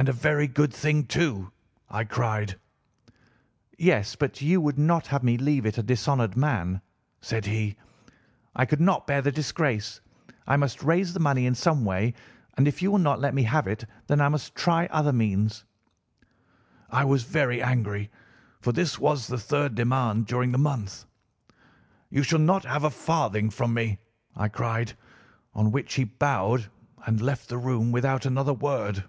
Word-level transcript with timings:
"'And 0.00 0.08
a 0.08 0.12
very 0.12 0.46
good 0.46 0.72
thing, 0.72 1.06
too!' 1.06 1.50
I 1.90 2.04
cried. 2.04 2.54
"'Yes, 3.76 4.14
but 4.14 4.40
you 4.40 4.60
would 4.60 4.78
not 4.78 5.08
have 5.08 5.24
me 5.24 5.36
leave 5.36 5.66
it 5.66 5.76
a 5.76 5.82
dishonoured 5.82 6.36
man,' 6.36 6.82
said 7.20 7.46
he. 7.46 7.76
'I 8.54 8.66
could 8.66 8.80
not 8.80 9.08
bear 9.08 9.22
the 9.22 9.32
disgrace. 9.32 10.00
I 10.46 10.54
must 10.56 10.84
raise 10.84 11.12
the 11.14 11.18
money 11.18 11.46
in 11.46 11.54
some 11.56 11.84
way, 11.84 12.14
and 12.56 12.68
if 12.68 12.80
you 12.80 12.92
will 12.92 13.00
not 13.00 13.18
let 13.18 13.34
me 13.34 13.42
have 13.42 13.66
it, 13.66 13.86
then 14.06 14.20
I 14.20 14.28
must 14.28 14.54
try 14.54 14.86
other 14.86 15.12
means.' 15.12 15.64
"I 16.88 17.04
was 17.04 17.24
very 17.24 17.60
angry, 17.60 18.08
for 18.60 18.70
this 18.70 19.00
was 19.00 19.26
the 19.26 19.36
third 19.36 19.74
demand 19.74 20.26
during 20.28 20.52
the 20.52 20.58
month. 20.58 21.06
'You 22.08 22.22
shall 22.22 22.38
not 22.38 22.64
have 22.64 22.84
a 22.84 22.90
farthing 22.90 23.50
from 23.50 23.74
me,' 23.74 23.98
I 24.36 24.46
cried, 24.48 24.92
on 25.54 25.72
which 25.72 25.94
he 25.94 26.04
bowed 26.04 26.70
and 27.04 27.20
left 27.20 27.48
the 27.48 27.58
room 27.58 27.90
without 27.90 28.24
another 28.24 28.54
word. 28.54 29.02